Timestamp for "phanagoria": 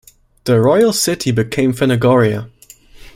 1.73-2.49